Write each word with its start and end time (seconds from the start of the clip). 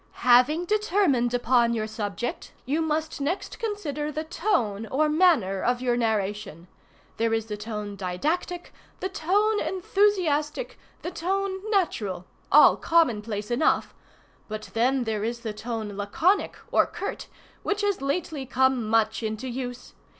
"Having 0.25 0.65
determined 0.65 1.31
upon 1.31 1.75
your 1.75 1.85
subject, 1.85 2.53
you 2.65 2.81
must 2.81 3.21
next 3.21 3.59
consider 3.59 4.11
the 4.11 4.23
tone, 4.23 4.87
or 4.87 5.07
manner, 5.07 5.61
of 5.61 5.79
your 5.79 5.95
narration. 5.95 6.67
There 7.17 7.35
is 7.35 7.45
the 7.45 7.55
tone 7.55 7.95
didactic, 7.95 8.73
the 8.99 9.09
tone 9.09 9.59
enthusiastic, 9.61 10.79
the 11.03 11.11
tone 11.11 11.69
natural—all 11.69 12.77
commonplace 12.77 13.51
enough. 13.51 13.93
But 14.47 14.71
then 14.73 15.03
there 15.03 15.23
is 15.23 15.41
the 15.41 15.53
tone 15.53 15.89
laconic, 15.95 16.57
or 16.71 16.87
curt, 16.87 17.27
which 17.61 17.81
has 17.81 18.01
lately 18.01 18.47
come 18.47 18.83
much 18.89 19.21
into 19.21 19.47
use. 19.47 19.93